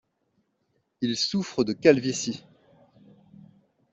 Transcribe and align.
Il 1.01 1.15
souffre 1.15 1.63
de 1.63 1.73
calvitie. 1.73 2.43